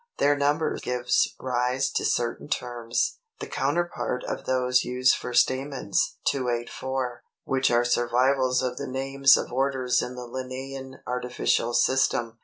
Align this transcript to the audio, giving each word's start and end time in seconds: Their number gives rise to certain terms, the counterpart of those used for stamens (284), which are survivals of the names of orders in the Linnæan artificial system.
Their 0.17 0.35
number 0.35 0.79
gives 0.81 1.35
rise 1.39 1.91
to 1.91 2.05
certain 2.05 2.47
terms, 2.47 3.19
the 3.39 3.45
counterpart 3.45 4.23
of 4.23 4.45
those 4.45 4.83
used 4.83 5.13
for 5.13 5.31
stamens 5.31 6.17
(284), 6.25 7.21
which 7.43 7.69
are 7.69 7.85
survivals 7.85 8.63
of 8.63 8.77
the 8.77 8.87
names 8.87 9.37
of 9.37 9.53
orders 9.53 10.01
in 10.01 10.15
the 10.15 10.23
Linnæan 10.27 11.01
artificial 11.05 11.75
system. 11.75 12.39